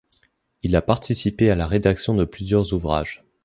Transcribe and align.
Il 0.63 0.75
a 0.75 0.81
participé 0.81 1.51
à 1.51 1.55
la 1.55 1.67
rédaction 1.67 2.15
de 2.15 2.25
plusieurs 2.25 2.73
ouvrages. 2.73 3.23